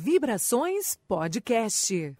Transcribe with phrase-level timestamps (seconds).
[0.00, 2.16] Vibrações Podcast.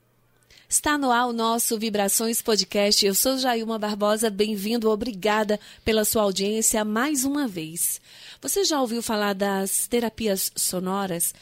[0.68, 3.06] Está no ar o nosso Vibrações Podcast.
[3.06, 8.00] Eu sou Jailma Barbosa, bem-vindo, obrigada pela sua audiência mais uma vez.
[8.42, 11.32] Você já ouviu falar das terapias sonoras?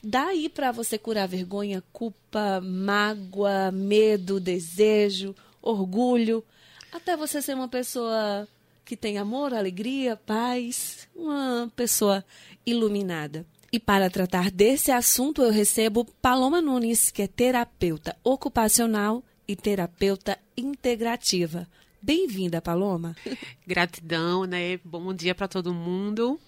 [0.00, 6.44] Daí para você curar vergonha, culpa, mágoa, medo, desejo, orgulho,
[6.92, 8.46] até você ser uma pessoa
[8.84, 12.24] que tem amor, alegria, paz, uma pessoa
[12.64, 13.44] iluminada.
[13.74, 20.38] E para tratar desse assunto, eu recebo Paloma Nunes, que é terapeuta ocupacional e terapeuta
[20.54, 21.66] integrativa.
[22.02, 23.16] Bem-vinda, Paloma.
[23.66, 24.78] Gratidão, né?
[24.84, 26.38] Bom dia para todo mundo.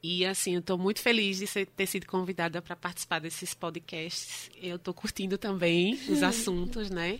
[0.00, 4.52] E assim, eu estou muito feliz de ser, ter sido convidada para participar desses podcasts.
[4.62, 7.18] Eu estou curtindo também os assuntos, né?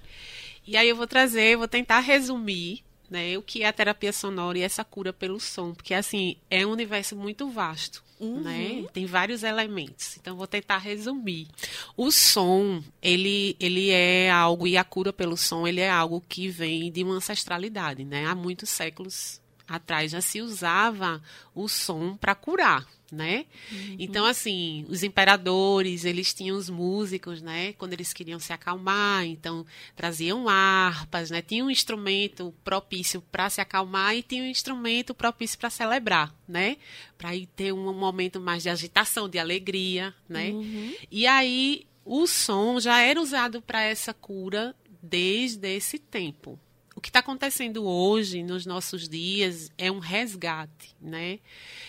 [0.64, 4.56] E aí eu vou trazer, vou tentar resumir né, o que é a terapia sonora
[4.58, 8.40] e essa cura pelo som, porque assim, é um universo muito vasto, uhum.
[8.40, 8.84] né?
[8.92, 10.16] Tem vários elementos.
[10.16, 11.48] Então vou tentar resumir.
[11.96, 16.48] O som, ele ele é algo e a cura pelo som, ele é algo que
[16.48, 18.26] vem de uma ancestralidade, né?
[18.26, 19.40] Há muitos séculos
[19.70, 21.22] atrás já se usava
[21.54, 23.46] o som para curar, né?
[23.70, 23.96] Uhum.
[24.00, 27.72] Então, assim, os imperadores, eles tinham os músicos, né?
[27.74, 31.40] Quando eles queriam se acalmar, então traziam harpas, né?
[31.40, 36.76] Tinha um instrumento propício para se acalmar e tinha um instrumento propício para celebrar, né?
[37.16, 40.50] Para ir ter um momento mais de agitação, de alegria, né?
[40.50, 40.94] Uhum.
[41.12, 46.58] E aí o som já era usado para essa cura desde esse tempo.
[47.00, 51.38] O que está acontecendo hoje, nos nossos dias, é um resgate, né?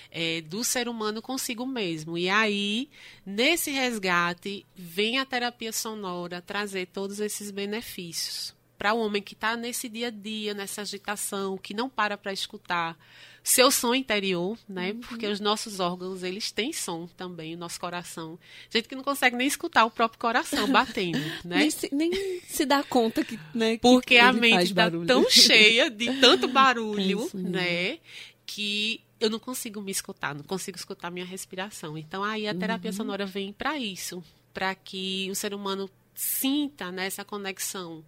[0.09, 2.17] é, do ser humano consigo mesmo.
[2.17, 2.89] E aí,
[3.25, 9.55] nesse resgate, vem a terapia sonora trazer todos esses benefícios para o homem que está
[9.57, 12.97] nesse dia a dia, nessa agitação, que não para para escutar
[13.43, 14.91] seu som interior, né?
[14.91, 14.99] Uhum.
[15.01, 18.37] Porque os nossos órgãos, eles têm som também, o nosso coração.
[18.69, 21.57] Gente que não consegue nem escutar o próprio coração batendo, né?
[21.57, 23.77] nem, se, nem se dá conta que, né?
[23.79, 27.99] Porque que a mente está tão cheia de tanto barulho, é né?
[28.45, 31.97] Que eu não consigo me escutar, não consigo escutar minha respiração.
[31.97, 32.97] Então aí a terapia uhum.
[32.97, 38.03] sonora vem para isso, para que o ser humano sinta né, essa conexão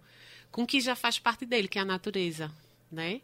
[0.50, 2.50] com o que já faz parte dele, que é a natureza,
[2.90, 3.20] né?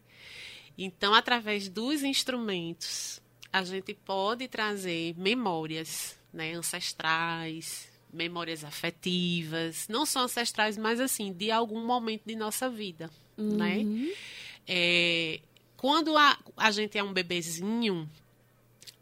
[0.82, 3.20] Então, através dos instrumentos,
[3.52, 11.50] a gente pode trazer memórias, né, ancestrais, memórias afetivas, não só ancestrais, mas assim, de
[11.50, 13.76] algum momento de nossa vida, né?
[13.76, 14.06] uhum.
[14.06, 14.12] né?
[14.66, 15.40] É,
[15.76, 18.08] quando a, a gente é um bebezinho,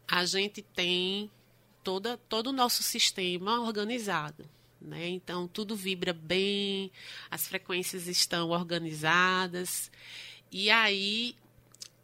[0.09, 1.31] a gente tem
[1.85, 4.45] toda, todo o nosso sistema organizado.
[4.81, 5.09] Né?
[5.11, 6.91] Então, tudo vibra bem,
[7.31, 9.93] as frequências estão organizadas.
[10.51, 11.37] E aí,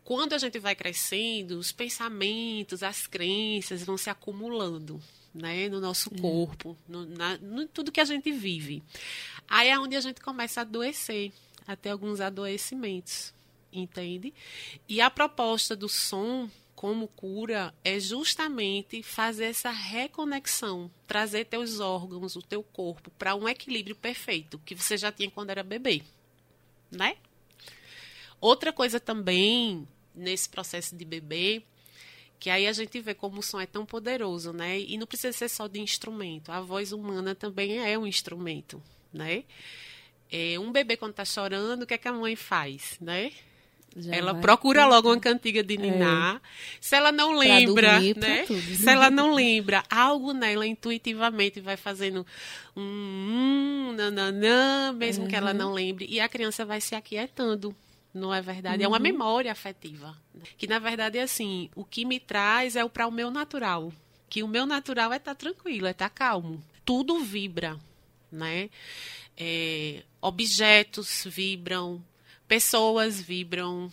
[0.04, 5.00] quando a gente vai crescendo, os pensamentos, as crenças vão se acumulando
[5.34, 5.68] né?
[5.68, 6.18] no nosso hum.
[6.18, 8.82] corpo, no, na, no tudo que a gente vive.
[9.48, 11.32] Aí é onde a gente começa a adoecer,
[11.66, 13.34] a ter alguns adoecimentos
[13.80, 14.32] entende?
[14.88, 22.36] E a proposta do som como cura é justamente fazer essa reconexão, trazer teus órgãos,
[22.36, 26.02] o teu corpo para um equilíbrio perfeito que você já tinha quando era bebê,
[26.90, 27.16] né?
[28.44, 31.62] Outra coisa também nesse processo de bebê,
[32.38, 34.80] que aí a gente vê como o som é tão poderoso, né?
[34.80, 39.44] E não precisa ser só de instrumento, a voz humana também é um instrumento, né?
[40.30, 43.32] É, um bebê quando está chorando, o que, é que a mãe faz, né?
[43.96, 46.38] Já ela procura logo uma cantiga de Niná.
[46.44, 46.48] É.
[46.82, 48.44] Se ela não lembra, dormir, né?
[48.44, 52.26] Se ela não lembra, algo nela intuitivamente vai fazendo
[52.76, 55.30] um hum, nananã, mesmo uhum.
[55.30, 55.56] que ela uhum.
[55.56, 57.74] não lembre, e a criança vai se aquietando.
[58.14, 58.78] Não é verdade?
[58.78, 58.84] Uhum.
[58.84, 59.02] É uma uhum.
[59.02, 60.16] memória afetiva.
[60.56, 63.92] Que na verdade é assim, o que me traz é o para o meu natural.
[64.28, 66.62] Que o meu natural é estar tá tranquilo, é estar tá calmo.
[66.84, 67.78] Tudo vibra,
[68.30, 68.70] né?
[69.36, 72.02] É, objetos vibram,
[72.46, 73.92] pessoas vibram,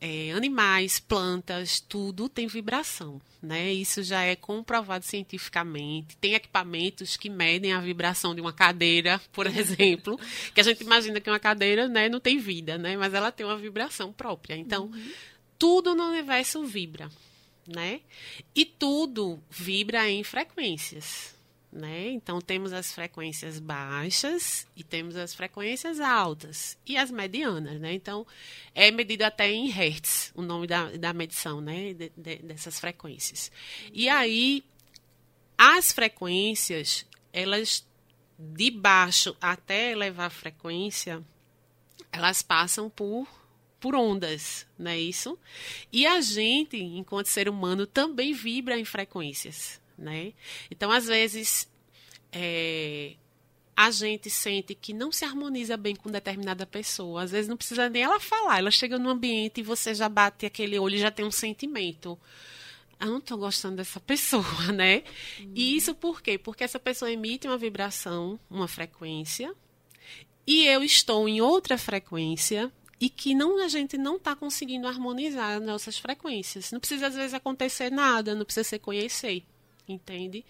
[0.00, 3.70] é, animais, plantas, tudo tem vibração, né?
[3.70, 6.16] Isso já é comprovado cientificamente.
[6.16, 10.18] Tem equipamentos que medem a vibração de uma cadeira, por exemplo,
[10.54, 12.96] que a gente imagina que uma cadeira, né, não tem vida, né?
[12.96, 14.56] Mas ela tem uma vibração própria.
[14.56, 15.12] Então, uhum.
[15.58, 17.10] tudo no universo vibra,
[17.66, 18.00] né?
[18.54, 21.38] E tudo vibra em frequências.
[21.72, 22.08] Né?
[22.08, 27.94] Então temos as frequências baixas e temos as frequências altas e as medianas, né?
[27.94, 28.26] Então
[28.74, 31.94] é medido até em hertz o nome da, da medição, né?
[31.94, 33.52] De, de, dessas frequências.
[33.92, 34.64] E aí
[35.56, 37.86] as frequências elas
[38.36, 41.22] de baixo até elevar a frequência
[42.10, 43.28] elas passam por
[43.80, 45.38] por ondas, não é isso?
[45.90, 50.32] E a gente, enquanto ser humano, também vibra em frequências, né?
[50.70, 51.68] Então, às vezes,
[52.32, 53.14] é,
[53.76, 57.22] a gente sente que não se harmoniza bem com determinada pessoa.
[57.22, 60.44] Às vezes não precisa nem ela falar, ela chega no ambiente e você já bate
[60.44, 62.18] aquele olho e já tem um sentimento.
[63.00, 65.02] Eu não estou gostando dessa pessoa, né?
[65.38, 65.52] Uhum.
[65.54, 66.36] E isso por quê?
[66.36, 69.54] Porque essa pessoa emite uma vibração, uma frequência,
[70.46, 72.70] e eu estou em outra frequência
[73.00, 76.70] e que não a gente não está conseguindo harmonizar as nossas frequências.
[76.70, 79.42] Não precisa às vezes acontecer nada, não precisa se conhecer
[79.92, 80.44] entende?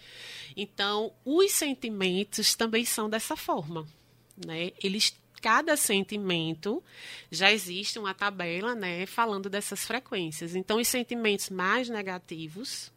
[0.56, 3.86] Então, os sentimentos também são dessa forma,
[4.36, 4.72] né?
[4.82, 6.82] Eles cada sentimento
[7.30, 10.54] já existe uma tabela, né, falando dessas frequências.
[10.54, 12.92] Então, os sentimentos mais negativos,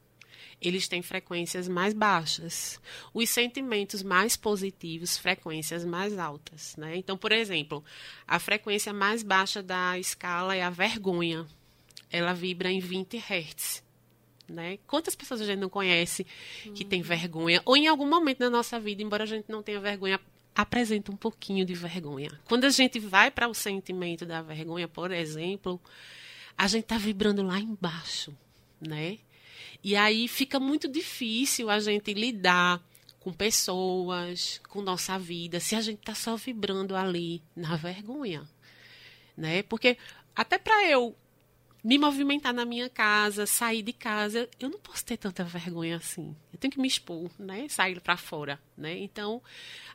[0.61, 2.79] eles têm frequências mais baixas.
[3.13, 6.95] Os sentimentos mais positivos, frequências mais altas, né?
[6.95, 7.83] Então, por exemplo,
[8.27, 11.47] a frequência mais baixa da escala é a vergonha.
[12.09, 13.83] Ela vibra em 20 Hz
[14.47, 14.77] né?
[14.87, 16.25] Quantas pessoas a gente não conhece
[16.75, 19.79] que tem vergonha, ou em algum momento da nossa vida, embora a gente não tenha
[19.79, 20.19] vergonha,
[20.55, 22.29] apresenta um pouquinho de vergonha.
[22.45, 25.81] Quando a gente vai para o sentimento da vergonha, por exemplo,
[26.57, 28.35] a gente está vibrando lá embaixo,
[28.79, 29.17] né?
[29.83, 32.81] E aí fica muito difícil a gente lidar
[33.19, 38.47] com pessoas, com nossa vida, se a gente está só vibrando ali na vergonha,
[39.35, 39.63] né?
[39.63, 39.97] Porque
[40.35, 41.15] até para eu
[41.83, 46.35] me movimentar na minha casa, sair de casa, eu não posso ter tanta vergonha assim.
[46.51, 47.67] Eu tenho que me expor, né?
[47.67, 48.97] Sair para fora, né?
[48.97, 49.41] Então,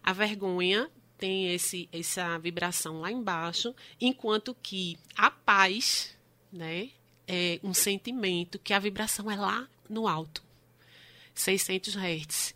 [0.02, 6.14] a vergonha tem esse essa vibração lá embaixo, enquanto que a paz,
[6.52, 6.90] né,
[7.26, 10.42] é um sentimento que a vibração é lá no alto.
[11.34, 12.54] 600 Hz.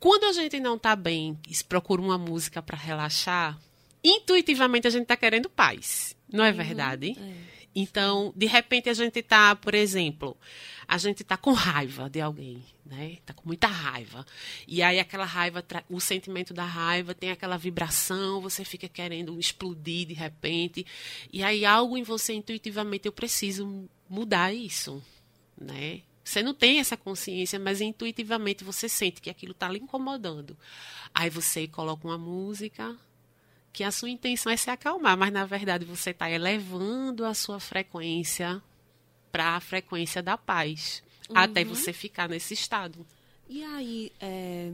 [0.00, 3.58] Quando a gente não está bem e procura uma música para relaxar,
[4.02, 6.16] intuitivamente a gente está querendo paz.
[6.32, 7.16] Não é uhum, verdade?
[7.18, 7.57] É.
[7.74, 10.36] Então, de repente a gente está, por exemplo,
[10.86, 13.12] a gente está com raiva de alguém, né?
[13.12, 14.24] Está com muita raiva.
[14.66, 20.06] E aí aquela raiva, o sentimento da raiva tem aquela vibração, você fica querendo explodir
[20.06, 20.86] de repente.
[21.32, 25.02] E aí algo em você intuitivamente eu preciso mudar isso,
[25.60, 26.00] né?
[26.24, 30.56] Você não tem essa consciência, mas intuitivamente você sente que aquilo está lhe incomodando.
[31.14, 32.94] Aí você coloca uma música,
[33.78, 37.60] que a sua intenção é se acalmar, mas na verdade você está elevando a sua
[37.60, 38.60] frequência
[39.30, 41.38] para a frequência da paz, uhum.
[41.38, 43.06] até você ficar nesse estado.
[43.48, 44.72] E aí, é,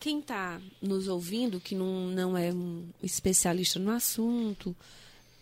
[0.00, 4.74] quem está nos ouvindo, que não, não é um especialista no assunto,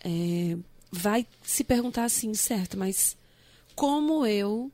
[0.01, 0.55] é,
[0.91, 3.17] vai se perguntar assim, certo, mas
[3.73, 4.71] como eu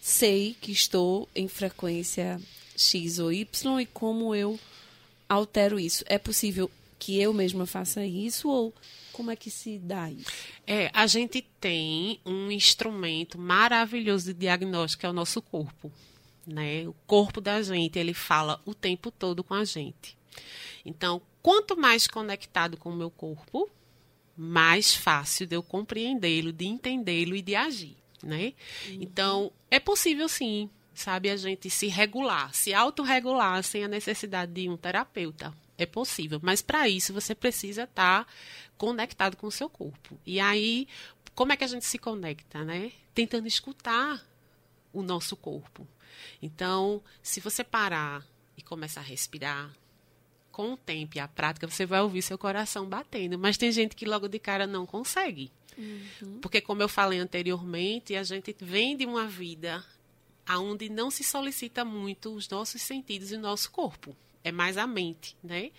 [0.00, 2.40] sei que estou em frequência
[2.76, 4.60] X ou Y e como eu
[5.28, 6.04] altero isso?
[6.06, 6.70] É possível
[7.04, 8.74] que eu mesma faça isso ou
[9.12, 10.30] como é que se dá isso?
[10.66, 15.92] É, a gente tem um instrumento maravilhoso de diagnóstico que é o nosso corpo,
[16.46, 16.88] né?
[16.88, 20.16] O corpo da gente, ele fala o tempo todo com a gente.
[20.82, 23.68] Então, quanto mais conectado com o meu corpo,
[24.34, 28.54] mais fácil de eu compreendê-lo, de entendê-lo e de agir, né?
[28.88, 28.98] Uhum.
[29.02, 34.70] Então, é possível sim, sabe, a gente se regular, se autorregular sem a necessidade de
[34.70, 38.32] um terapeuta é possível, mas para isso você precisa estar tá
[38.76, 40.18] conectado com o seu corpo.
[40.24, 40.86] E aí,
[41.34, 42.92] como é que a gente se conecta, né?
[43.14, 44.24] Tentando escutar
[44.92, 45.86] o nosso corpo.
[46.40, 48.24] Então, se você parar
[48.56, 49.72] e começar a respirar,
[50.54, 53.36] com o tempo e a prática, você vai ouvir seu coração batendo.
[53.36, 55.50] Mas tem gente que logo de cara não consegue.
[55.76, 56.38] Uhum.
[56.40, 59.84] Porque, como eu falei anteriormente, a gente vem de uma vida
[60.48, 64.86] onde não se solicita muito os nossos sentidos e o nosso corpo é mais a
[64.86, 65.72] mente, né?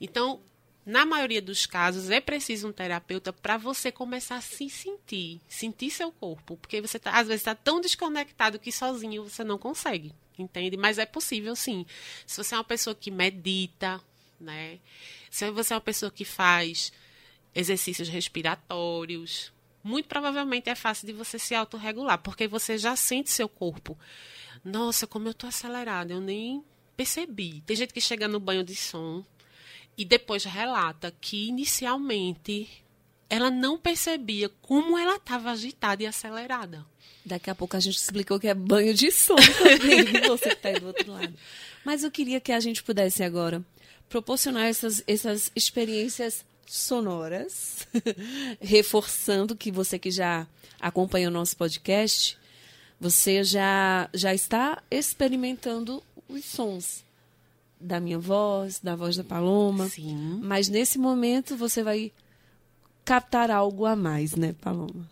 [0.00, 0.40] Então,
[0.84, 5.90] na maioria dos casos, é preciso um terapeuta para você começar a se sentir, sentir
[5.90, 10.12] seu corpo, porque você tá, às vezes está tão desconectado que sozinho você não consegue,
[10.38, 10.76] entende?
[10.76, 11.86] Mas é possível, sim.
[12.26, 14.00] Se você é uma pessoa que medita,
[14.38, 14.78] né?
[15.30, 16.92] Se você é uma pessoa que faz
[17.54, 19.52] exercícios respiratórios,
[19.84, 23.96] muito provavelmente é fácil de você se autorregular, porque você já sente seu corpo.
[24.64, 26.64] Nossa, como eu tô acelerada, eu nem
[26.96, 27.62] percebi.
[27.66, 29.24] Tem gente que chega no banho de som
[29.96, 32.68] e depois relata que inicialmente
[33.28, 36.84] ela não percebia como ela estava agitada e acelerada.
[37.24, 40.68] Daqui a pouco a gente explicou que é banho de som também, você que está
[40.68, 41.32] aí do outro lado.
[41.84, 43.64] Mas eu queria que a gente pudesse agora
[44.08, 47.86] proporcionar essas, essas experiências sonoras,
[48.60, 50.46] reforçando que você que já
[50.80, 52.36] acompanha o nosso podcast,
[53.00, 57.04] você já, já está experimentando os sons
[57.80, 59.88] da minha voz, da voz da Paloma.
[59.88, 60.40] Sim.
[60.42, 62.12] Mas nesse momento você vai
[63.04, 65.08] captar algo a mais, né, Paloma?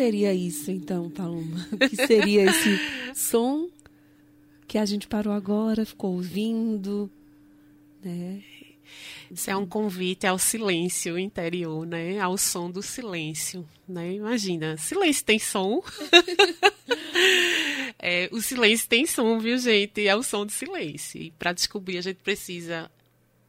[0.00, 1.68] Seria isso, então, Paloma?
[1.72, 2.80] O que seria esse
[3.14, 3.68] som
[4.66, 7.10] que a gente parou agora, ficou ouvindo,
[8.02, 8.42] né?
[9.30, 12.18] Isso é um convite ao silêncio interior, né?
[12.18, 14.14] Ao som do silêncio, né?
[14.14, 15.82] Imagina, silêncio tem som.
[17.98, 20.06] é, o silêncio tem som, viu, gente?
[20.06, 21.20] É o som do silêncio.
[21.20, 22.90] E para descobrir, a gente precisa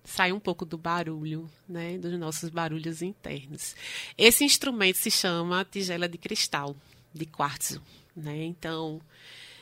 [0.03, 1.97] sair um pouco do barulho, né?
[1.97, 3.75] Dos nossos barulhos internos.
[4.17, 6.75] Esse instrumento se chama tigela de cristal,
[7.13, 7.81] de quartzo,
[8.15, 8.43] né?
[8.43, 9.01] Então,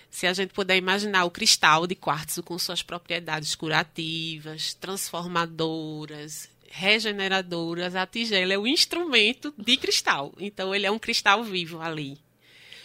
[0.10, 7.96] se a gente puder imaginar o cristal de quartzo com suas propriedades curativas, transformadoras, regeneradoras,
[7.96, 10.34] a tigela é o instrumento de cristal.
[10.40, 12.18] Então, ele é um cristal vivo ali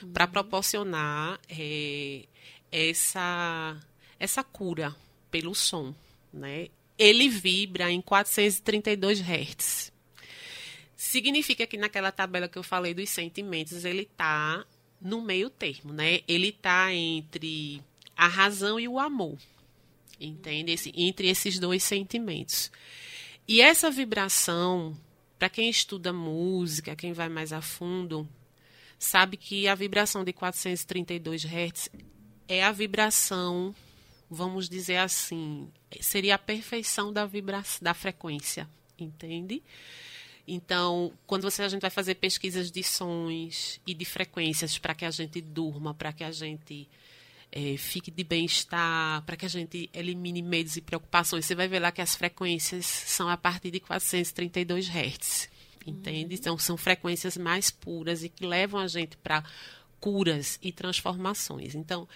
[0.03, 0.13] uhum.
[0.13, 2.25] para proporcionar é,
[2.73, 3.77] essa,
[4.19, 4.95] essa cura
[5.31, 5.95] pelo som.
[6.33, 6.69] Né?
[6.99, 9.93] Ele vibra em 432 Hz.
[10.97, 14.65] Significa que naquela tabela que eu falei dos sentimentos, ele está
[15.01, 16.21] no meio termo, né?
[16.27, 17.83] Ele está entre
[18.17, 19.37] a razão e o amor,
[20.21, 20.73] entende?
[20.73, 22.71] Esse, entre esses dois sentimentos.
[23.47, 24.97] E essa vibração,
[25.39, 28.27] para quem estuda música, quem vai mais a fundo,
[28.99, 31.91] sabe que a vibração de 432 Hz
[32.49, 33.75] é a vibração,
[34.31, 35.69] vamos dizer assim,
[36.01, 39.63] seria a perfeição da vibração, da frequência, entende?
[40.47, 45.05] Então, quando você, a gente vai fazer pesquisas de sons e de frequências para que
[45.05, 46.87] a gente durma, para que a gente
[47.51, 51.79] é, fique de bem-estar, para que a gente elimine medos e preocupações, você vai ver
[51.79, 55.49] lá que as frequências são a partir de 432 Hz.
[55.87, 56.35] Entende?
[56.35, 56.41] Uhum.
[56.41, 59.45] Então, são frequências mais puras e que levam a gente para
[60.01, 61.75] curas e transformações.
[61.75, 62.09] Então,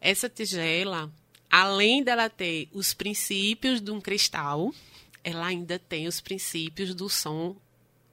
[0.00, 1.12] essa tigela,
[1.50, 4.72] além dela ter os princípios de um cristal,
[5.22, 7.56] ela ainda tem os princípios do som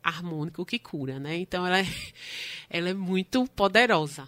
[0.04, 1.38] harmônico que cura, né?
[1.38, 1.86] Então ela é,
[2.70, 4.28] ela é muito poderosa.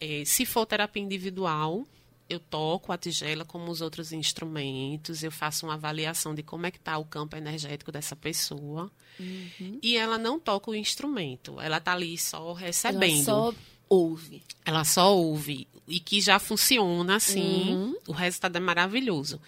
[0.00, 1.86] É, se for terapia individual,
[2.28, 6.70] eu toco a tigela como os outros instrumentos, eu faço uma avaliação de como é
[6.70, 8.90] que está o campo energético dessa pessoa.
[9.18, 9.78] Uhum.
[9.82, 13.14] E ela não toca o instrumento, ela está ali só recebendo.
[13.14, 13.54] Ela só
[13.88, 14.42] ouve.
[14.64, 15.66] Ela só ouve.
[15.88, 17.96] E que já funciona assim, uhum.
[18.06, 19.40] o resultado é maravilhoso.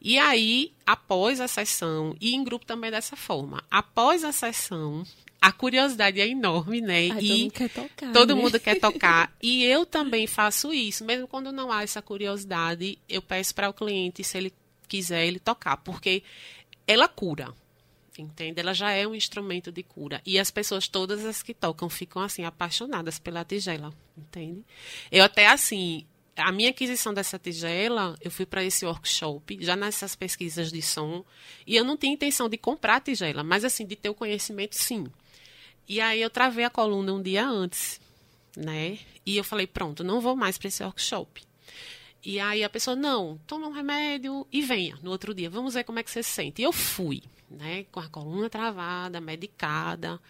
[0.00, 5.04] E aí, após a sessão, e em grupo também dessa forma, após a sessão,
[5.40, 7.10] a curiosidade é enorme, né?
[7.10, 8.12] Ai, e todo mundo quer tocar.
[8.12, 8.42] Todo né?
[8.42, 9.32] mundo quer tocar.
[9.42, 13.74] e eu também faço isso, mesmo quando não há essa curiosidade, eu peço para o
[13.74, 14.52] cliente, se ele
[14.88, 16.22] quiser, ele tocar, porque
[16.86, 17.52] ela cura
[18.20, 18.60] entende?
[18.60, 20.20] Ela já é um instrumento de cura.
[20.26, 24.64] E as pessoas, todas as que tocam, ficam, assim, apaixonadas pela tigela, entende?
[25.10, 30.14] Eu até, assim, a minha aquisição dessa tigela, eu fui para esse workshop, já nessas
[30.16, 31.24] pesquisas de som,
[31.66, 34.76] e eu não tinha intenção de comprar a tigela, mas, assim, de ter o conhecimento,
[34.76, 35.06] sim.
[35.88, 38.00] E aí eu travei a coluna um dia antes,
[38.56, 38.98] né?
[39.24, 41.42] E eu falei, pronto, não vou mais para esse workshop.
[42.24, 45.82] E aí a pessoa, não, toma um remédio e venha no outro dia, vamos ver
[45.84, 46.62] como é que você se sente.
[46.62, 47.22] E eu fui
[47.58, 50.20] né, com a coluna travada, medicada.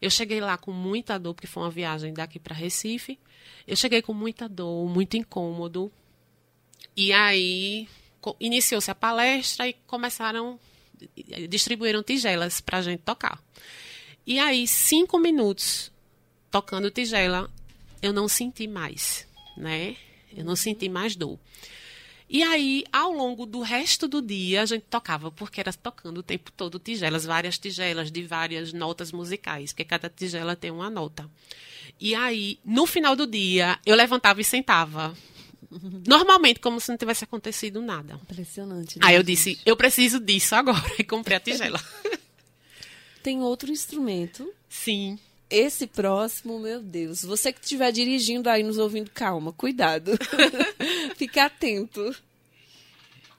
[0.00, 3.18] Eu cheguei lá com muita dor, porque foi uma viagem daqui para Recife.
[3.66, 5.90] Eu cheguei com muita dor, muito incômodo.
[6.96, 7.88] E aí
[8.40, 10.58] iniciou-se a palestra e começaram,
[11.48, 13.42] distribuíram tigelas para a gente tocar.
[14.26, 15.90] E aí, cinco minutos
[16.50, 17.50] tocando tigela,
[18.02, 19.26] eu não senti mais,
[19.56, 19.96] né?
[20.36, 21.38] Eu não senti mais dor.
[22.30, 26.22] E aí, ao longo do resto do dia, a gente tocava, porque era tocando o
[26.22, 31.28] tempo todo tigelas, várias tigelas de várias notas musicais, porque cada tigela tem uma nota.
[31.98, 35.16] E aí, no final do dia, eu levantava e sentava.
[36.06, 38.20] Normalmente, como se não tivesse acontecido nada.
[38.22, 38.98] Impressionante.
[38.98, 41.82] Né, aí eu disse, eu preciso disso agora, e comprei a tigela.
[43.22, 44.52] tem outro instrumento.
[44.68, 45.18] Sim.
[45.50, 47.22] Esse próximo, meu Deus.
[47.22, 50.12] Você que estiver dirigindo aí nos ouvindo, calma, cuidado.
[51.16, 52.14] Fique atento.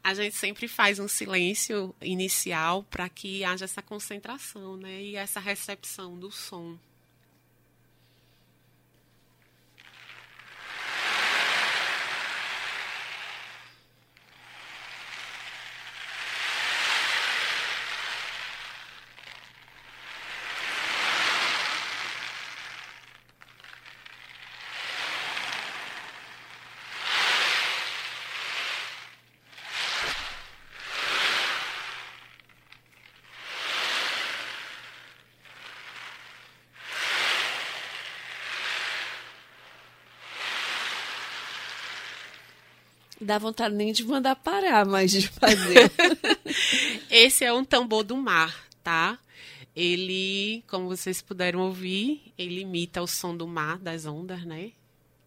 [0.04, 5.04] A gente sempre faz um silêncio inicial para que haja essa concentração, né?
[5.04, 6.78] E essa recepção do som.
[43.30, 45.92] Dá vontade nem de mandar parar, mas de fazer.
[47.12, 49.20] Esse é um tambor do mar, tá?
[49.76, 54.72] ele, como vocês puderam ouvir, ele imita o som do mar, das ondas, né?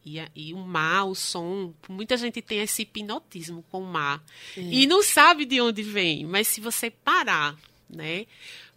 [0.04, 4.22] E, e, o mar, o som, muita gente tem esse hipnotismo com o mar
[4.56, 4.60] é.
[4.60, 6.26] e não sabe de onde vem.
[6.26, 7.56] Mas se você parar,
[7.88, 8.26] né,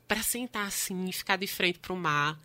[0.07, 2.39] para sentar assim e ficar de frente para o mar,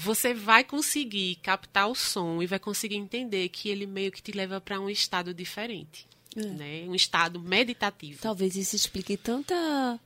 [0.00, 4.32] você vai conseguir captar o som e vai conseguir entender que ele meio que te
[4.32, 6.42] leva para um estado diferente, é.
[6.42, 8.18] né, um estado meditativo.
[8.22, 10.00] Talvez isso explique tanta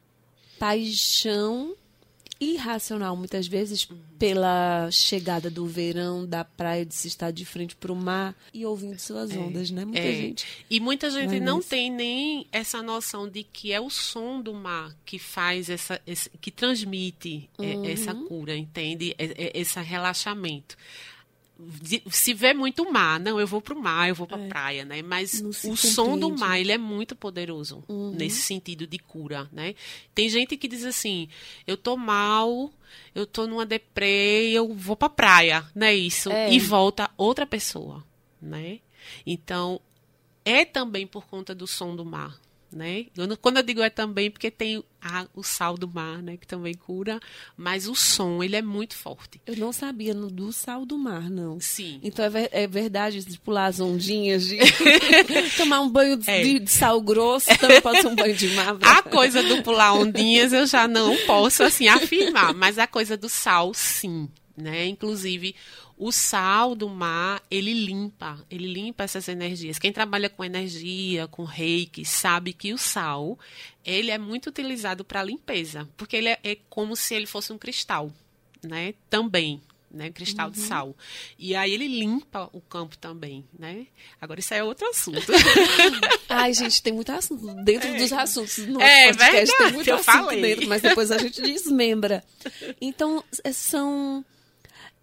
[0.59, 1.77] paixão
[2.53, 3.99] irracional muitas vezes uhum.
[4.19, 8.65] pela chegada do verão, da praia, de se estar de frente para o mar e
[8.65, 9.85] ouvindo suas é, ondas, né?
[9.85, 10.13] Muita é.
[10.13, 10.47] gente.
[10.69, 14.95] E muita gente não tem nem essa noção de que é o som do mar
[15.05, 17.85] que faz essa, esse, que transmite é, uhum.
[17.85, 19.15] essa cura, entende?
[19.19, 20.77] É, é, esse relaxamento
[22.11, 24.49] se vê muito mar, não, eu vou para o mar, eu vou para a é.
[24.49, 25.03] praia, né?
[25.03, 28.11] Mas o som do mar, ele é muito poderoso uhum.
[28.11, 29.75] nesse sentido de cura, né?
[30.15, 31.29] Tem gente que diz assim,
[31.67, 32.73] eu tô mal,
[33.15, 35.95] eu tô numa deprê, eu vou para a praia, né?
[35.95, 36.53] Isso é.
[36.53, 38.05] e volta outra pessoa,
[38.43, 38.81] né?
[39.25, 39.81] Então
[40.45, 42.39] é também por conta do som do mar,
[42.75, 43.07] né?
[43.41, 46.75] Quando eu digo é também porque tem a, o sal do mar, né, que também
[46.75, 47.21] cura,
[47.57, 49.41] mas o som, ele é muito forte.
[49.47, 51.61] Eu não sabia no, do sal do mar, não.
[51.61, 52.01] Sim.
[52.03, 54.59] Então é, ver, é verdade de pular as ondinhas, de
[55.57, 56.59] tomar um banho de, é.
[56.59, 58.77] de, sal grosso, também pode ser um banho de mar.
[58.83, 63.29] A coisa do pular ondinhas eu já não posso, assim, afirmar, mas a coisa do
[63.29, 64.87] sal, sim, né?
[64.87, 65.55] Inclusive,
[65.97, 69.79] o sal do mar, ele limpa, ele limpa essas energias.
[69.79, 73.39] Quem trabalha com energia, com reiki, sabe que o sal,
[73.85, 77.59] ele é muito utilizado para limpeza, porque ele é, é, como se ele fosse um
[77.59, 78.11] cristal,
[78.63, 78.95] né?
[79.09, 80.11] Também, né?
[80.11, 80.53] Cristal uhum.
[80.53, 80.97] de sal.
[81.39, 83.87] E aí ele limpa o campo também, né?
[84.21, 85.33] Agora isso é outro assunto.
[86.29, 87.97] Ai, gente, tem muito assunto dentro é.
[87.97, 90.43] dos assuntos nosso é, podcast, verdade, tem muito assunto falei.
[90.43, 92.25] dentro, mas depois a gente desmembra.
[92.81, 94.25] Então, são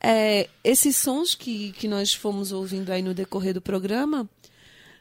[0.04, 4.28] é, esses sons que, que nós fomos ouvindo aí no decorrer do programa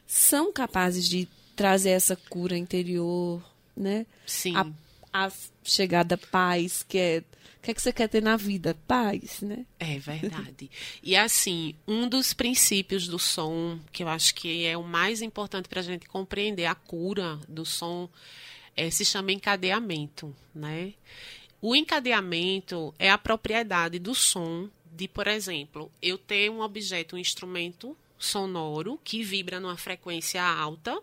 [0.05, 3.43] são capazes de trazer essa cura interior,
[3.75, 4.05] né?
[4.25, 4.55] Sim.
[4.55, 4.67] A,
[5.11, 5.31] a
[5.63, 7.23] chegada paz, que é
[7.57, 8.75] o que, é que você quer ter na vida?
[8.87, 9.67] Paz, né?
[9.79, 10.69] É verdade.
[11.03, 15.69] e assim, um dos princípios do som, que eu acho que é o mais importante
[15.69, 18.09] para a gente compreender a cura do som,
[18.75, 20.93] é, se chama encadeamento, né?
[21.61, 27.19] O encadeamento é a propriedade do som de, por exemplo, eu ter um objeto, um
[27.19, 31.01] instrumento sonoro que vibra numa frequência alta,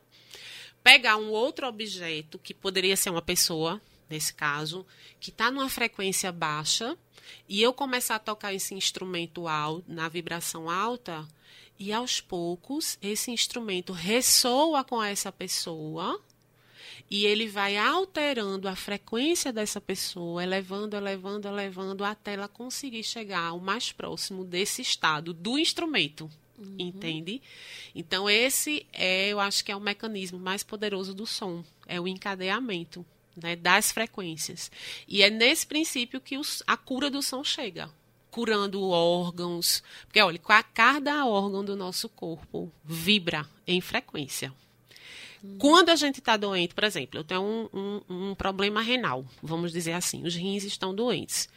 [0.82, 4.86] pegar um outro objeto, que poderia ser uma pessoa, nesse caso,
[5.18, 6.96] que está numa frequência baixa,
[7.48, 11.26] e eu começar a tocar esse instrumento alto, na vibração alta,
[11.78, 16.20] e aos poucos esse instrumento ressoa com essa pessoa
[17.10, 23.52] e ele vai alterando a frequência dessa pessoa, elevando, elevando, elevando, até ela conseguir chegar
[23.52, 26.30] o mais próximo desse estado do instrumento.
[26.58, 26.76] Uhum.
[26.78, 27.40] Entende?
[27.94, 32.08] Então, esse é, eu acho que é o mecanismo mais poderoso do som, é o
[32.08, 33.06] encadeamento
[33.36, 34.70] né, das frequências.
[35.06, 37.88] E é nesse princípio que os, a cura do som chega
[38.30, 39.82] curando órgãos.
[40.04, 40.38] Porque, olha,
[40.72, 44.52] cada órgão do nosso corpo vibra em frequência.
[45.58, 49.72] Quando a gente está doente, por exemplo, eu tenho um, um, um problema renal, vamos
[49.72, 51.48] dizer assim, os rins estão doentes.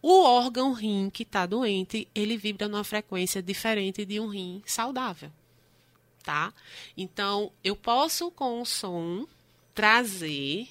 [0.00, 5.30] O órgão rim que está doente, ele vibra numa frequência diferente de um rim saudável,
[6.22, 6.52] tá?
[6.96, 9.26] Então, eu posso com o som
[9.74, 10.68] trazer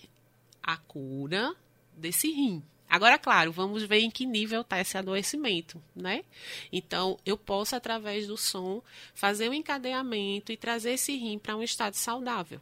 [0.61, 1.55] a cura
[1.95, 2.61] desse rim.
[2.91, 6.25] Agora, claro, vamos ver em que nível está esse adoecimento, né?
[6.73, 11.63] Então, eu posso, através do som, fazer um encadeamento e trazer esse rim para um
[11.63, 12.59] estado saudável.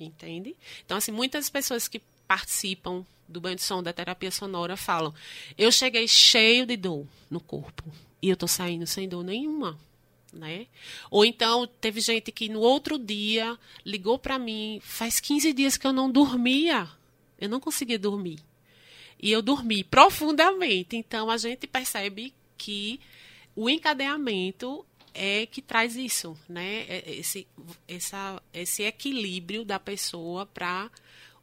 [0.00, 0.56] Entende?
[0.86, 5.14] Então, assim, muitas pessoas que participam do banho de som da terapia sonora falam:
[5.58, 7.84] eu cheguei cheio de dor no corpo
[8.22, 9.78] e eu estou saindo sem dor nenhuma.
[10.32, 10.66] Né?
[11.10, 15.86] Ou então teve gente que no outro dia ligou para mim, faz 15 dias que
[15.86, 16.88] eu não dormia,
[17.38, 18.38] eu não conseguia dormir
[19.22, 20.96] e eu dormi profundamente.
[20.96, 23.00] Então a gente percebe que
[23.54, 26.84] o encadeamento é que traz isso, né?
[26.88, 27.46] É, esse,
[27.86, 30.90] essa, esse equilíbrio da pessoa para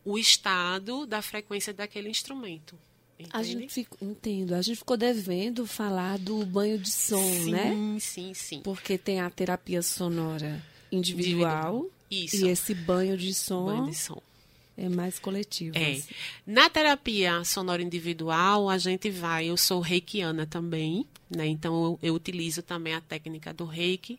[0.04, 2.76] o estado da frequência daquele instrumento.
[3.18, 3.36] Entende?
[3.36, 4.56] A gente fico, entendo.
[4.56, 7.70] A gente ficou devendo falar do banho de som, sim, né?
[7.70, 8.62] Sim, sim, sim.
[8.62, 13.66] Porque tem a terapia sonora individual, e esse banho de som.
[13.66, 14.22] Banho de som.
[14.82, 15.78] É mais coletivo.
[15.78, 15.92] É.
[15.92, 16.14] Assim.
[16.48, 21.46] Na terapia sonora individual, a gente vai, eu sou reikiana também, né?
[21.48, 24.18] Então eu, eu, utilizo também a técnica do reiki.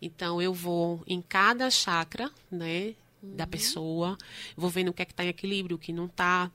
[0.00, 3.36] Então eu vou em cada chakra, né, uhum.
[3.36, 4.16] da pessoa,
[4.56, 6.50] vou vendo o que é que está em equilíbrio, o que não está.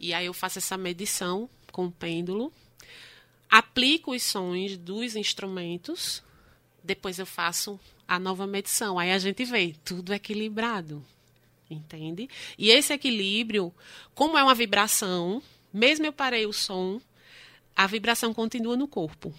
[0.00, 2.50] E aí eu faço essa medição com o pêndulo,
[3.50, 6.22] aplico os sons dos instrumentos,
[6.82, 8.98] depois eu faço a nova medição.
[8.98, 11.04] Aí a gente vê tudo equilibrado,
[11.70, 12.28] entende?
[12.58, 13.72] E esse equilíbrio,
[14.14, 17.00] como é uma vibração, mesmo eu parei o som,
[17.74, 19.32] a vibração continua no corpo.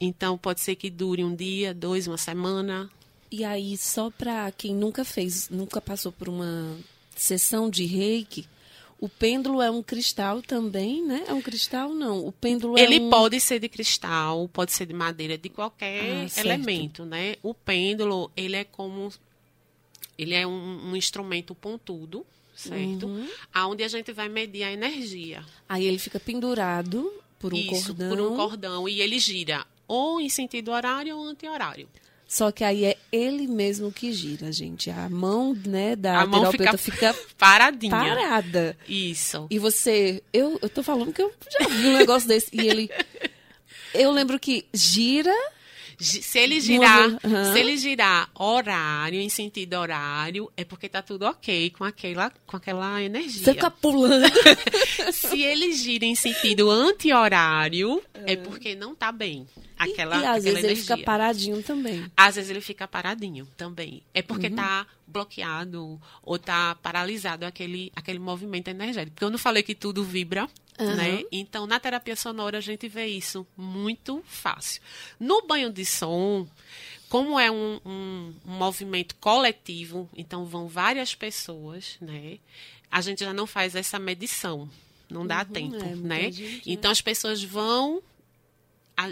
[0.00, 2.90] Então pode ser que dure um dia, dois, uma semana.
[3.30, 6.78] E aí, só para quem nunca fez, nunca passou por uma
[7.16, 8.46] sessão de reiki,
[8.98, 11.24] o pêndulo é um cristal também, né?
[11.28, 12.26] É um cristal, não.
[12.26, 13.10] O pêndulo Ele é um...
[13.10, 17.36] pode ser de cristal, pode ser de madeira, de qualquer ah, elemento, né?
[17.42, 19.12] O pêndulo, ele é como...
[20.18, 23.06] Ele é um, um instrumento pontudo, certo?
[23.06, 23.28] Uhum.
[23.52, 25.44] Aonde a gente vai medir a energia.
[25.68, 28.08] Aí ele fica pendurado por um Isso, cordão.
[28.08, 28.88] por um cordão.
[28.88, 31.88] E ele gira ou em sentido horário ou anti-horário.
[32.26, 34.90] Só que aí é ele mesmo que gira, gente.
[34.90, 37.90] A mão, né, da a mão fica, fica paradinha.
[37.92, 38.76] Parada.
[38.88, 39.46] Isso.
[39.48, 42.90] E você, eu, eu tô falando que eu já vi um negócio desse e ele
[43.94, 45.32] eu lembro que gira
[45.98, 47.52] se ele girar, uhum.
[47.52, 52.56] se ele girar horário, em sentido horário, é porque tá tudo ok com aquela, com
[52.56, 53.44] aquela energia.
[53.44, 54.26] Você fica pulando.
[55.12, 58.24] se ele gira em sentido anti-horário, uhum.
[58.26, 59.46] é porque não tá bem.
[59.78, 60.70] Aquela, e, e às vezes energia.
[60.70, 62.10] ele fica paradinho também.
[62.16, 64.02] Às vezes ele fica paradinho também.
[64.14, 64.56] É porque uhum.
[64.56, 69.12] tá bloqueado ou tá paralisado aquele, aquele movimento energético.
[69.14, 70.94] Porque eu não falei que tudo vibra Uhum.
[70.94, 71.24] Né?
[71.32, 74.82] Então, na terapia sonora, a gente vê isso muito fácil.
[75.18, 76.46] No banho de som,
[77.08, 82.38] como é um, um, um movimento coletivo, então vão várias pessoas, né?
[82.90, 84.68] A gente já não faz essa medição,
[85.08, 86.30] não dá uhum, tempo, é, né?
[86.30, 88.02] Gente, então as pessoas vão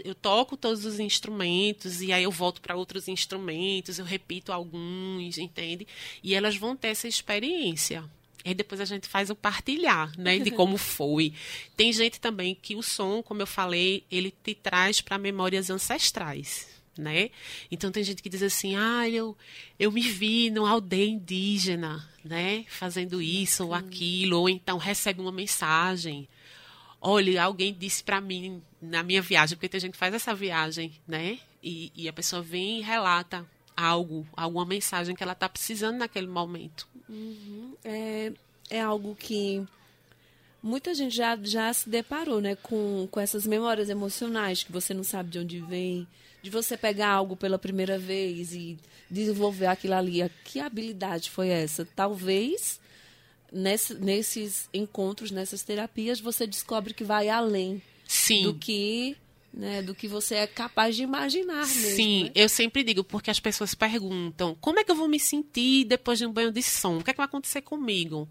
[0.04, 5.36] eu toco todos os instrumentos e aí eu volto para outros instrumentos, eu repito alguns,
[5.36, 5.86] entende?
[6.22, 8.04] E elas vão ter essa experiência.
[8.44, 11.32] E depois a gente faz o partilhar, né, de como foi.
[11.76, 16.68] Tem gente também que o som, como eu falei, ele te traz para memórias ancestrais,
[16.96, 17.30] né?
[17.70, 19.36] Então tem gente que diz assim: "Ah, eu
[19.78, 25.32] eu me vi numa aldeia indígena, né, fazendo isso ou aquilo", ou então recebe uma
[25.32, 26.28] mensagem.
[27.06, 30.90] Olha, alguém disse para mim na minha viagem, porque tem gente que faz essa viagem,
[31.06, 31.38] né?
[31.62, 33.44] E, e a pessoa vem e relata
[33.76, 36.88] algo, alguma mensagem que ela está precisando naquele momento.
[37.06, 37.74] Uhum.
[37.84, 38.32] É,
[38.70, 39.62] é algo que
[40.62, 45.04] muita gente já, já se deparou né, com, com essas memórias emocionais que você não
[45.04, 46.08] sabe de onde vem,
[46.42, 48.78] de você pegar algo pela primeira vez e
[49.10, 50.22] desenvolver aquilo ali.
[50.42, 51.86] Que habilidade foi essa?
[51.94, 52.80] Talvez
[53.54, 58.42] nesse, nesses encontros, nessas terapias, você descobre que vai além Sim.
[58.42, 59.16] do que
[59.56, 61.96] né, do que você é capaz de imaginar mesmo.
[61.96, 62.32] Sim, né?
[62.34, 66.18] eu sempre digo, porque as pessoas perguntam, como é que eu vou me sentir depois
[66.18, 66.98] de um banho de som?
[66.98, 68.28] O que é que vai acontecer comigo?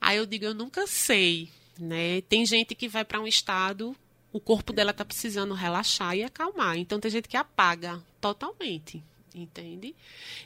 [0.00, 2.20] Aí eu digo, eu nunca sei, né?
[2.22, 3.96] Tem gente que vai para um estado,
[4.32, 6.78] o corpo dela está precisando relaxar e acalmar.
[6.78, 9.02] Então tem gente que apaga totalmente.
[9.34, 9.94] Entende?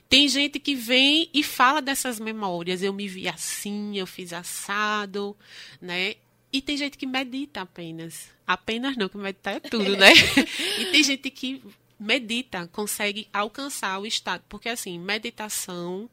[0.08, 2.82] Tem gente que vem e fala dessas memórias.
[2.82, 5.36] Eu me vi assim, eu fiz assado,
[5.80, 6.16] né?
[6.52, 8.28] E tem gente que medita apenas.
[8.46, 10.12] Apenas não, que meditar é tudo, né?
[10.78, 11.62] e tem gente que
[11.98, 14.44] medita, consegue alcançar o estado.
[14.48, 16.08] Porque, assim, meditação,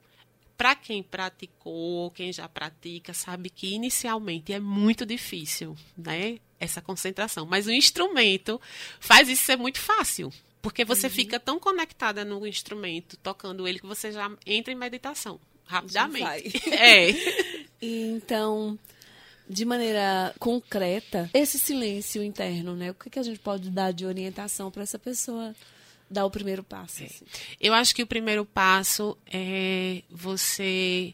[0.58, 6.40] para quem praticou, quem já pratica, sabe que inicialmente é muito difícil, né?
[6.60, 7.46] Essa concentração.
[7.46, 8.60] Mas o instrumento
[9.00, 10.32] faz isso ser muito fácil.
[10.62, 11.13] Porque você uhum.
[11.13, 16.62] fica tão conectada no instrumento, tocando ele, que você já entra em meditação rapidamente.
[16.71, 17.10] É.
[17.82, 18.78] então,
[19.50, 22.91] de maneira concreta esse silêncio interno, né?
[22.91, 25.56] O que, que a gente pode dar de orientação para essa pessoa
[26.10, 27.02] dar o primeiro passo?
[27.02, 27.06] É.
[27.06, 27.26] Assim?
[27.60, 31.13] Eu acho que o primeiro passo é você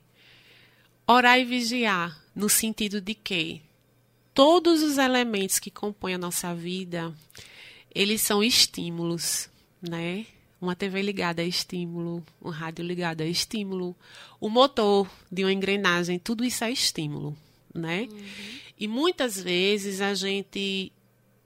[1.05, 3.61] orar e vigiar, no sentido de que
[4.33, 7.13] todos os elementos que compõem a nossa vida,
[7.99, 9.49] eles são estímulos,
[9.81, 10.25] né?
[10.59, 13.95] Uma TV ligada é estímulo, um rádio ligado é estímulo,
[14.39, 17.37] o motor de uma engrenagem, tudo isso é estímulo
[17.77, 18.07] né?
[18.11, 18.17] Uhum.
[18.79, 20.91] E muitas vezes a gente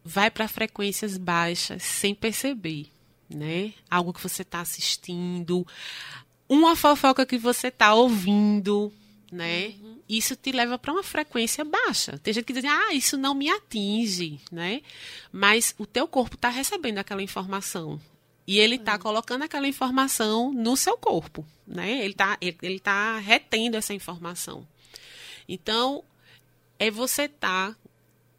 [0.04, 2.88] vai para frequências baixas sem perceber,
[3.30, 3.74] né?
[3.90, 5.66] Algo que você está assistindo,
[6.50, 8.92] uma fofoca que você está ouvindo,
[9.32, 9.76] né?
[9.82, 10.00] Uhum.
[10.10, 12.20] Isso te leva para uma frequência baixa.
[12.20, 14.82] Tem gente que diz, ah, isso não me atinge, né?
[15.32, 18.00] Mas o teu corpo está recebendo aquela informação.
[18.46, 19.00] E ele está uhum.
[19.00, 22.04] colocando aquela informação no seu corpo, né?
[22.04, 24.68] Ele está ele, ele tá retendo essa informação.
[25.48, 26.04] Então,
[26.78, 27.78] é você estar tá,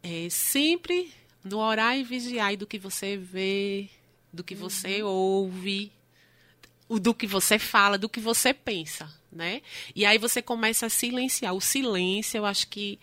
[0.03, 1.11] é, sempre
[1.43, 3.89] no orar e vigiar do que você vê,
[4.31, 5.09] do que você uhum.
[5.09, 5.91] ouve,
[6.99, 9.61] do que você fala, do que você pensa, né?
[9.95, 11.53] E aí você começa a silenciar.
[11.53, 12.99] O silêncio, eu acho que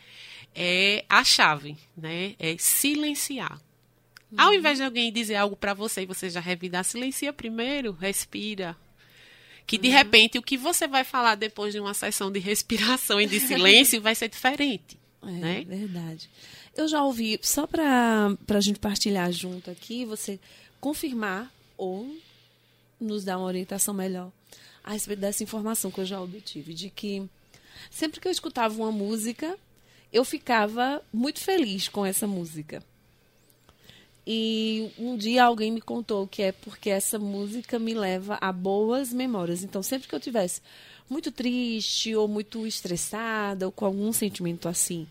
[0.55, 2.35] é a chave, né?
[2.39, 3.61] É silenciar.
[4.33, 4.41] Uhum.
[4.41, 8.77] Ao invés de alguém dizer algo para você e você já revidar, silencia primeiro, respira.
[9.67, 9.95] Que de uhum.
[9.95, 14.01] repente o que você vai falar depois de uma sessão de respiração e de silêncio
[14.03, 14.99] vai ser diferente.
[15.23, 15.65] É né?
[15.67, 16.29] verdade.
[16.77, 20.41] Eu já ouvi, só para a gente partilhar junto aqui, você
[20.81, 22.17] confirmar ou
[23.01, 24.31] nos dar uma orientação melhor
[24.83, 27.29] a respeito dessa informação que eu já obtive, de que
[27.91, 29.57] sempre que eu escutava uma música,
[30.13, 32.83] eu ficava muito feliz com essa música.
[34.27, 39.13] E um dia alguém me contou que é porque essa música me leva a boas
[39.13, 39.63] memórias.
[39.65, 40.61] Então, sempre que eu tivesse
[41.09, 45.07] muito triste ou muito estressada ou com algum sentimento assim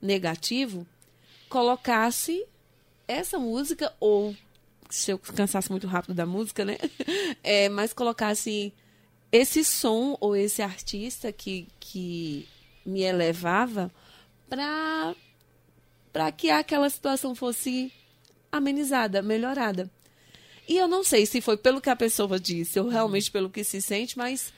[0.00, 0.86] negativo,
[1.48, 2.44] colocasse
[3.06, 4.34] essa música ou
[4.92, 6.76] se eu cansasse muito rápido da música, né?
[7.42, 8.72] É, mas colocasse
[9.32, 12.46] esse som ou esse artista que, que
[12.84, 13.90] me elevava
[14.48, 15.14] para
[16.12, 17.90] para que aquela situação fosse
[18.52, 19.90] amenizada, melhorada.
[20.68, 23.64] E eu não sei se foi pelo que a pessoa disse ou realmente pelo que
[23.64, 24.52] se sente, mas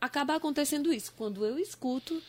[0.00, 1.12] acaba acontecendo isso.
[1.16, 2.22] Quando eu escuto,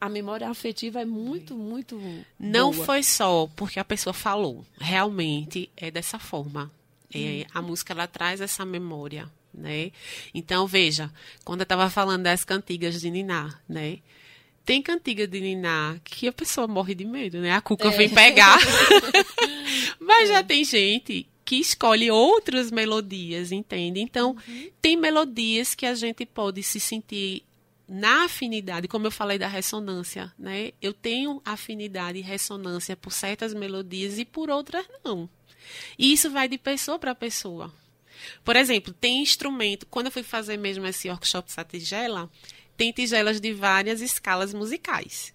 [0.00, 2.00] a memória afetiva é muito, muito.
[2.38, 2.84] Não boa.
[2.84, 4.66] foi só porque a pessoa falou.
[4.76, 6.70] Realmente é dessa forma.
[7.14, 9.90] É, a música ela traz essa memória, né?
[10.34, 11.10] Então veja,
[11.44, 13.98] quando eu estava falando das cantigas de Niná, né?
[14.64, 17.52] Tem cantiga de Niná que a pessoa morre de medo, né?
[17.52, 17.96] A cuca é.
[17.96, 18.58] vem pegar.
[20.00, 20.32] Mas é.
[20.34, 24.00] já tem gente que escolhe outras melodias, entende?
[24.00, 24.70] Então, uhum.
[24.82, 27.44] tem melodias que a gente pode se sentir
[27.88, 30.72] na afinidade, como eu falei da ressonância, né?
[30.82, 35.28] Eu tenho afinidade e ressonância por certas melodias e por outras não.
[35.98, 37.72] E isso vai de pessoa para pessoa.
[38.44, 42.30] Por exemplo, tem instrumento, quando eu fui fazer mesmo esse workshop essa tigela,
[42.76, 45.34] tem tigelas de várias escalas musicais.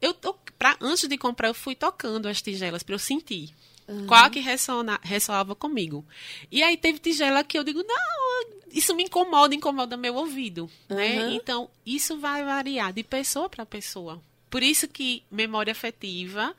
[0.00, 3.54] Eu to, pra, antes de comprar, eu fui tocando as tigelas para eu sentir.
[3.86, 4.06] Uhum.
[4.06, 6.06] Qual que ressona, ressoava comigo.
[6.50, 10.70] E aí teve tigela que eu digo, não, isso me incomoda, incomoda meu ouvido.
[10.88, 10.96] Uhum.
[10.96, 11.34] Né?
[11.34, 14.22] Então, isso vai variar de pessoa para pessoa.
[14.50, 16.54] Por isso que memória afetiva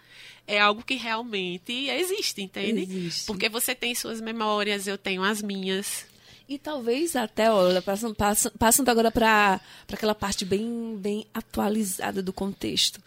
[0.47, 2.84] é algo que realmente existe, entende?
[2.84, 3.25] Existe.
[3.25, 6.06] Porque você tem suas memórias, eu tenho as minhas.
[6.47, 8.15] E talvez até, olha, passando,
[8.58, 9.60] passando, agora para
[9.91, 13.01] aquela parte bem, bem atualizada do contexto.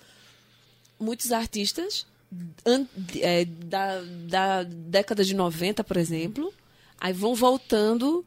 [1.00, 2.06] Muitos artistas
[3.20, 6.52] é, da, da década de 90, por exemplo,
[7.00, 8.24] aí vão voltando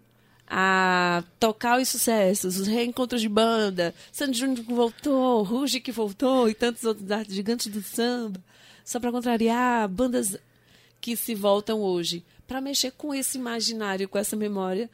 [0.49, 6.49] a tocar os sucessos, os reencontros de banda, Sandy Júnior que voltou, Ruge que voltou
[6.49, 8.39] e tantos outros artistas gigantes do samba,
[8.85, 10.37] só para contrariar bandas
[11.01, 14.89] que se voltam hoje, para mexer com esse imaginário, com essa memória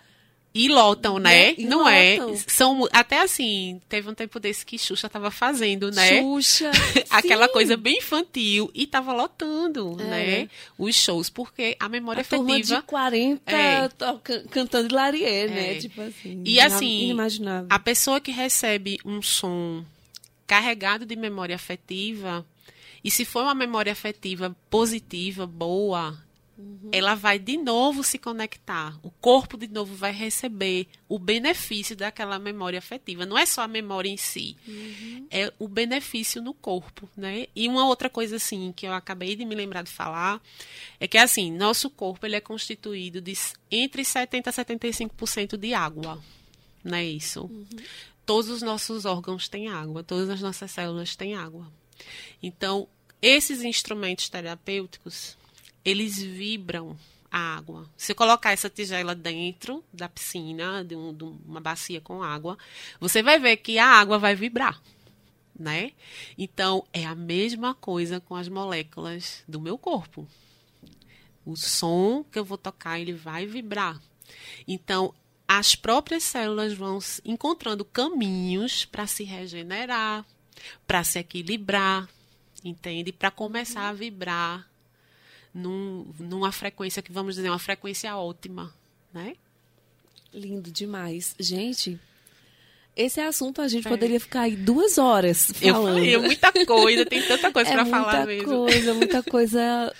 [0.54, 1.56] e lotam, né?
[1.58, 2.18] E não é?
[2.18, 2.36] lotam.
[2.36, 2.38] é?
[2.48, 6.22] São até assim, teve um tempo desse que Xuxa tava fazendo, né?
[6.22, 6.70] Xuxa.
[7.10, 7.54] Aquela sim.
[7.54, 10.04] coisa bem infantil e tava lotando, é.
[10.04, 10.50] né?
[10.78, 12.46] Os shows, porque a memória a afetiva.
[12.46, 13.90] Turma de 40 é.
[14.52, 15.78] cantando Larier, né?
[15.78, 15.80] É.
[15.80, 16.44] Tipo assim.
[16.46, 17.68] E assim, inimaginável.
[17.70, 19.84] a pessoa que recebe um som
[20.46, 22.46] carregado de memória afetiva,
[23.04, 26.16] e se for uma memória afetiva positiva, boa,
[26.56, 26.90] Uhum.
[26.92, 28.98] Ela vai de novo se conectar.
[29.02, 33.26] O corpo de novo vai receber o benefício daquela memória afetiva.
[33.26, 35.28] Não é só a memória em si, uhum.
[35.32, 37.48] é o benefício no corpo, né?
[37.56, 40.42] E uma outra coisa assim que eu acabei de me lembrar de falar
[41.00, 43.34] é que assim nosso corpo ele é constituído de
[43.72, 46.22] entre 70 a 75% de água,
[46.84, 47.46] não é isso?
[47.46, 47.68] Uhum.
[48.26, 51.68] Todos os nossos órgãos têm água, todas as nossas células têm água.
[52.42, 52.88] Então
[53.22, 55.38] esses instrumentos terapêuticos
[55.84, 56.98] eles vibram
[57.34, 57.90] a água.
[57.98, 62.58] Se colocar essa tigela dentro da piscina, de, um, de, uma bacia com água,
[63.00, 64.80] você vai ver que a água vai vibrar,
[65.58, 65.92] né?
[66.38, 70.28] Então, é a mesma coisa com as moléculas do meu corpo.
[71.44, 74.00] O som que eu vou tocar, ele vai vibrar.
[74.68, 75.14] Então,
[75.48, 80.24] as próprias células vão encontrando caminhos para se regenerar,
[80.86, 82.08] para se equilibrar,
[82.64, 83.12] entende?
[83.12, 84.68] Para começar a vibrar
[85.54, 88.74] num, numa frequência que vamos dizer uma frequência ótima,
[89.14, 89.36] né?
[90.34, 92.00] Lindo demais, gente.
[92.96, 93.90] Esse assunto a gente é.
[93.90, 95.88] poderia ficar aí duas horas falando.
[95.88, 98.48] Eu falei muita coisa, tem tanta coisa é para falar mesmo.
[98.48, 99.96] Muita coisa, muita coisa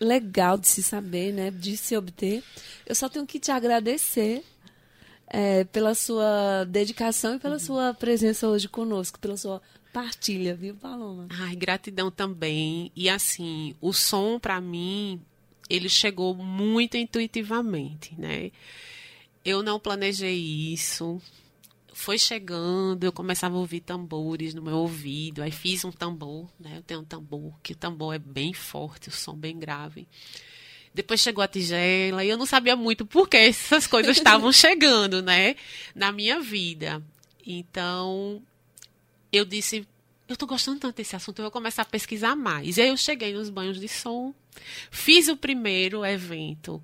[0.00, 1.50] legal de se saber, né?
[1.50, 2.42] De se obter.
[2.84, 4.44] Eu só tenho que te agradecer
[5.28, 7.60] é, pela sua dedicação e pela uhum.
[7.60, 9.60] sua presença hoje conosco, pela sua
[9.96, 11.26] partilha, viu, Paloma?
[11.30, 12.92] Ai, gratidão também.
[12.94, 15.18] E assim, o som para mim,
[15.70, 18.50] ele chegou muito intuitivamente, né?
[19.42, 21.18] Eu não planejei isso.
[21.94, 26.76] foi chegando, eu começava a ouvir tambores no meu ouvido, aí fiz um tambor, né?
[26.76, 30.06] Eu tenho um tambor, que o tambor é bem forte, o som bem grave.
[30.92, 35.22] Depois chegou a tigela e eu não sabia muito por que essas coisas estavam chegando,
[35.22, 35.56] né,
[35.94, 37.02] na minha vida.
[37.46, 38.42] Então,
[39.36, 39.86] eu disse,
[40.28, 42.76] eu estou gostando tanto desse assunto, eu vou começar a pesquisar mais.
[42.76, 44.34] E aí eu cheguei nos banhos de som,
[44.90, 46.82] fiz o primeiro evento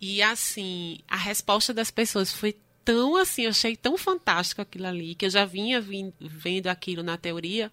[0.00, 5.14] e assim, a resposta das pessoas foi tão assim, eu achei tão fantástico aquilo ali,
[5.14, 5.80] que eu já vinha
[6.20, 7.70] vendo aquilo na teoria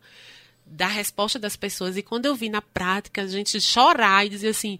[0.65, 4.49] da resposta das pessoas e quando eu vi na prática a gente chorar e dizer
[4.49, 4.77] assim,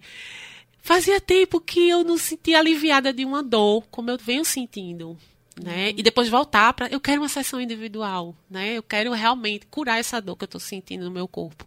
[0.82, 5.16] Fazia tempo que eu não sentia aliviada de uma dor, como eu venho sentindo.
[5.62, 5.90] Né?
[5.90, 6.88] E depois voltar para.
[6.88, 8.34] Eu quero uma sessão individual.
[8.48, 8.78] Né?
[8.78, 11.66] Eu quero realmente curar essa dor que eu estou sentindo no meu corpo.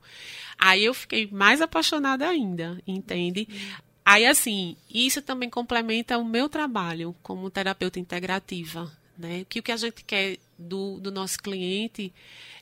[0.58, 3.48] Aí eu fiquei mais apaixonada ainda, entende?
[4.06, 8.92] Aí, assim, isso também complementa o meu trabalho como terapeuta integrativa.
[9.18, 9.46] Né?
[9.48, 12.12] Que o que a gente quer do, do nosso cliente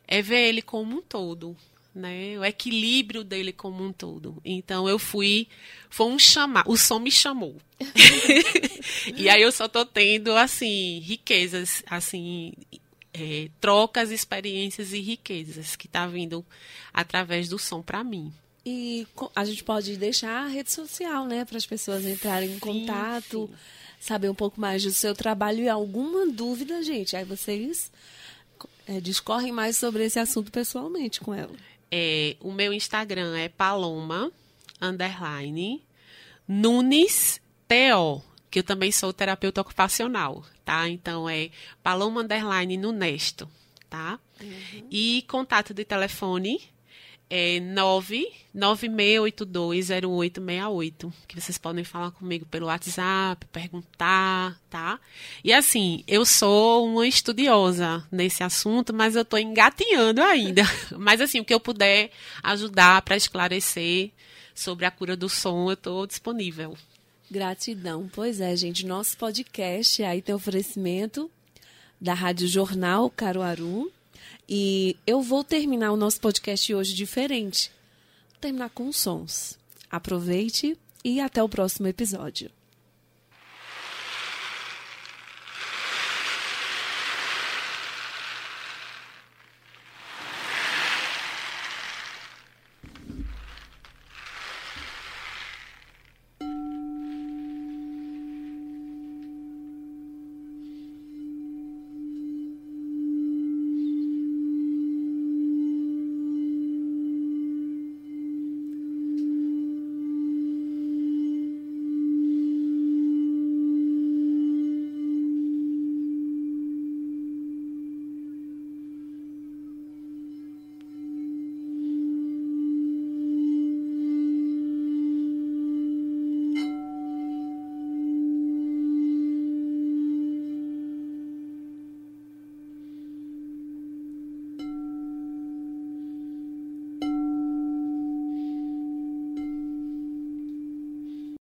[0.08, 1.56] é ver ele como um todo
[1.94, 2.38] né?
[2.40, 4.38] O equilíbrio dele como um todo.
[4.44, 5.48] Então eu fui,
[5.90, 7.58] foi um chamar, o som me chamou.
[9.18, 12.54] e aí eu só tô tendo assim riquezas, assim
[13.14, 16.46] é, trocas, experiências e riquezas que tá vindo
[16.94, 18.32] através do som para mim.
[18.66, 23.50] E a gente pode deixar a rede social, né, para as pessoas entrarem em contato,
[23.50, 23.56] sim.
[24.00, 27.92] saber um pouco mais do seu trabalho e alguma dúvida, gente, aí vocês
[28.88, 31.52] é, discorrem mais sobre esse assunto pessoalmente com ela.
[31.92, 34.32] É, o meu Instagram é paloma,
[34.82, 35.84] underline,
[36.48, 40.88] Nunes TO, que eu também sou terapeuta ocupacional, tá?
[40.90, 41.50] Então é
[41.84, 43.50] paloma, underline, Nunesto,
[43.90, 44.20] tá?
[44.42, 44.88] Uhum.
[44.90, 46.62] E contato de telefone
[47.34, 47.62] é
[48.54, 55.00] 996820868, que vocês podem falar comigo pelo WhatsApp, perguntar, tá?
[55.42, 60.64] E assim, eu sou uma estudiosa nesse assunto, mas eu estou engatinhando ainda.
[61.00, 62.12] mas assim, o que eu puder
[62.44, 64.12] ajudar para esclarecer
[64.54, 66.76] sobre a cura do som, eu estou disponível.
[67.32, 68.10] Gratidão.
[68.12, 71.32] Pois é, gente, nosso podcast aí tem oferecimento
[72.00, 73.90] da Rádio Jornal Caruaru,
[74.48, 77.72] e eu vou terminar o nosso podcast hoje diferente.
[78.32, 79.58] Vou terminar com sons.
[79.90, 82.50] Aproveite e até o próximo episódio.